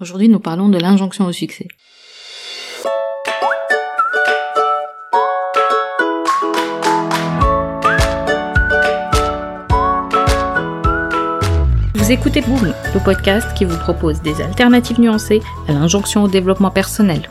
[0.00, 1.68] Aujourd'hui, nous parlons de l'injonction au succès.
[11.94, 16.72] Vous écoutez Boom, le podcast qui vous propose des alternatives nuancées à l'injonction au développement
[16.72, 17.30] personnel.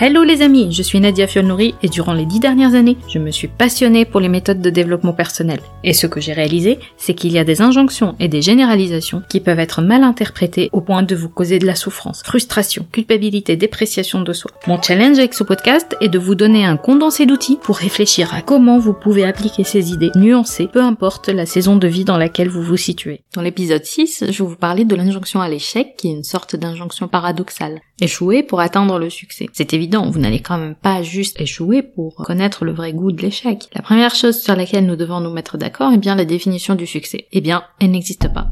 [0.00, 3.30] Hello les amis, je suis Nadia Fiolnouri et durant les dix dernières années, je me
[3.30, 5.60] suis passionnée pour les méthodes de développement personnel.
[5.84, 9.38] Et ce que j'ai réalisé, c'est qu'il y a des injonctions et des généralisations qui
[9.38, 14.22] peuvent être mal interprétées au point de vous causer de la souffrance, frustration, culpabilité, dépréciation
[14.22, 14.50] de soi.
[14.66, 18.40] Mon challenge avec ce podcast est de vous donner un condensé d'outils pour réfléchir à
[18.40, 22.48] comment vous pouvez appliquer ces idées nuancées, peu importe la saison de vie dans laquelle
[22.48, 23.20] vous vous situez.
[23.34, 27.08] Dans l'épisode 6, je vous parlais de l'injonction à l'échec, qui est une sorte d'injonction
[27.08, 27.82] paradoxale.
[28.02, 29.48] Échouer pour atteindre le succès.
[29.52, 33.22] C'est évident, vous n'allez quand même pas juste échouer pour connaître le vrai goût de
[33.22, 33.68] l'échec.
[33.76, 36.84] La première chose sur laquelle nous devons nous mettre d'accord est bien la définition du
[36.84, 37.28] succès.
[37.30, 38.48] Eh bien, elle n'existe pas.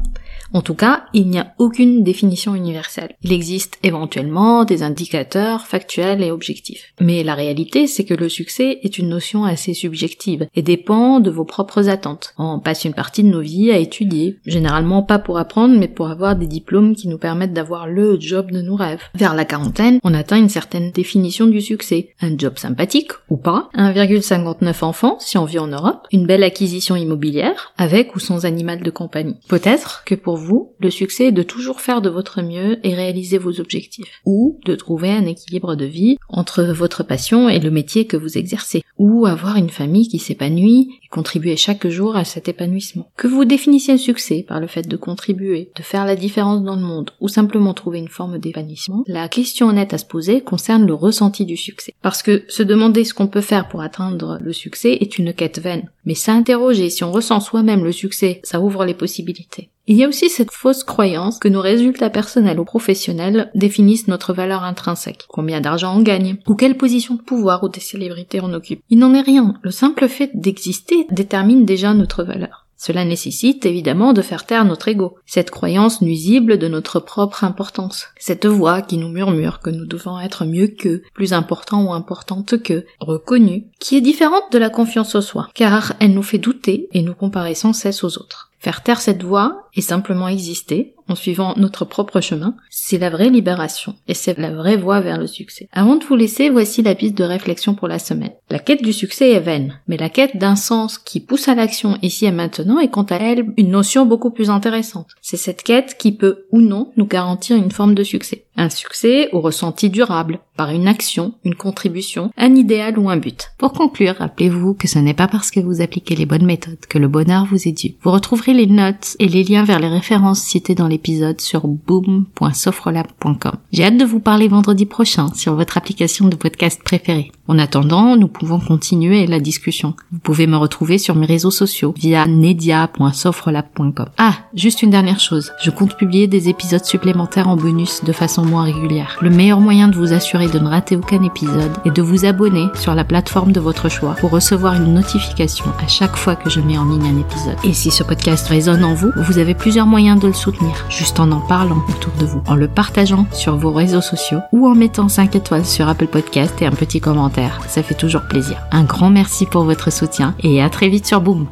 [0.53, 3.15] En tout cas, il n'y a aucune définition universelle.
[3.23, 6.93] Il existe éventuellement des indicateurs factuels et objectifs.
[6.99, 11.31] Mais la réalité, c'est que le succès est une notion assez subjective et dépend de
[11.31, 12.33] vos propres attentes.
[12.37, 16.09] On passe une partie de nos vies à étudier, généralement pas pour apprendre, mais pour
[16.09, 19.03] avoir des diplômes qui nous permettent d'avoir le job de nos rêves.
[19.15, 22.09] Vers la quarantaine, on atteint une certaine définition du succès.
[22.21, 26.95] Un job sympathique, ou pas, 1,59 enfants si on vit en Europe, une belle acquisition
[26.95, 29.37] immobilière, avec ou sans animal de compagnie.
[29.47, 33.37] Peut-être que pour vous, le succès est de toujours faire de votre mieux et réaliser
[33.37, 38.05] vos objectifs, ou de trouver un équilibre de vie entre votre passion et le métier
[38.05, 42.47] que vous exercez, ou avoir une famille qui s'épanouit et contribuer chaque jour à cet
[42.49, 43.09] épanouissement.
[43.17, 46.75] Que vous définissiez le succès par le fait de contribuer, de faire la différence dans
[46.75, 50.85] le monde, ou simplement trouver une forme d'épanouissement, la question honnête à se poser concerne
[50.85, 51.93] le ressenti du succès.
[52.01, 55.59] Parce que se demander ce qu'on peut faire pour atteindre le succès est une quête
[55.59, 55.89] vaine.
[56.05, 59.69] Mais s'interroger si on ressent soi-même le succès, ça ouvre les possibilités.
[59.91, 64.31] Il y a aussi cette fausse croyance que nos résultats personnels ou professionnels définissent notre
[64.31, 65.25] valeur intrinsèque.
[65.27, 68.81] Combien d'argent on gagne, ou quelle position de pouvoir ou des célébrités on occupe.
[68.89, 69.55] Il n'en est rien.
[69.61, 72.67] Le simple fait d'exister détermine déjà notre valeur.
[72.77, 78.07] Cela nécessite évidemment de faire taire notre ego, cette croyance nuisible de notre propre importance,
[78.17, 82.63] cette voix qui nous murmure que nous devons être mieux qu'eux, plus importants ou importantes
[82.63, 86.87] qu'eux, reconnus, qui est différente de la confiance au soi, car elle nous fait douter
[86.93, 88.50] et nous comparer sans cesse aux autres.
[88.61, 93.29] Faire taire cette voix et simplement exister en suivant notre propre chemin, c'est la vraie
[93.29, 95.67] libération et c'est la vraie voie vers le succès.
[95.73, 98.31] Avant de vous laisser, voici la piste de réflexion pour la semaine.
[98.49, 101.97] La quête du succès est vaine, mais la quête d'un sens qui pousse à l'action
[102.01, 105.07] ici et maintenant est quant à elle une notion beaucoup plus intéressante.
[105.21, 108.45] C'est cette quête qui peut ou non nous garantir une forme de succès.
[108.57, 113.51] Un succès au ressenti durable, par une action, une contribution, un idéal ou un but.
[113.57, 116.99] Pour conclure, rappelez-vous que ce n'est pas parce que vous appliquez les bonnes méthodes que
[116.99, 117.95] le bonheur vous est dû.
[118.01, 123.53] Vous retrouverez les notes et les liens vers les références citées dans l'épisode sur boom.sofrelab.com.
[123.71, 127.31] J'ai hâte de vous parler vendredi prochain sur votre application de podcast préférée.
[127.47, 129.95] En attendant, nous pouvons continuer la discussion.
[130.11, 134.07] Vous pouvez me retrouver sur mes réseaux sociaux via nedia.sofrelab.com.
[134.17, 135.51] Ah, juste une dernière chose.
[135.61, 139.17] Je compte publier des épisodes supplémentaires en bonus de façon moins régulière.
[139.21, 142.67] Le meilleur moyen de vous assurer de ne rater aucun épisode est de vous abonner
[142.75, 146.59] sur la plateforme de votre choix pour recevoir une notification à chaque fois que je
[146.59, 147.57] mets en ligne un épisode.
[147.63, 148.03] Et si ce
[148.47, 152.13] résonne en vous, vous avez plusieurs moyens de le soutenir, juste en en parlant autour
[152.19, 155.87] de vous, en le partageant sur vos réseaux sociaux ou en mettant 5 étoiles sur
[155.87, 157.59] Apple Podcast et un petit commentaire.
[157.67, 158.57] Ça fait toujours plaisir.
[158.71, 161.47] Un grand merci pour votre soutien et à très vite sur Boom.